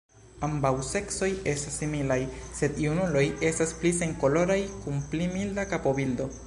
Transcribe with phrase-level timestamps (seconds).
[0.45, 2.17] Ambaŭ seksoj estas similaj,
[2.61, 6.33] sed junuloj estas pli senkoloraj kun pli milda kapobildo.